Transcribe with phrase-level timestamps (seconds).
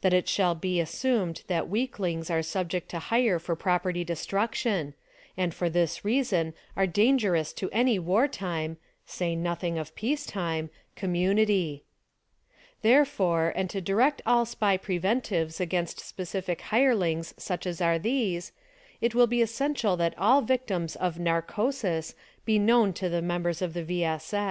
[0.00, 4.94] That it shall he assumed that weaklings are subject to hire for property destruction—
[5.36, 10.70] and for this reason are dangerous to any war time (say nothing of peace time)
[10.96, 11.82] com munity.
[12.80, 18.52] Therefore, and to direct all SPY preventives against specific hirelings such as are these,
[19.02, 22.14] it will he essential that all victims of "narcosis"
[22.46, 24.04] be known to the members of the V.
[24.04, 24.32] S.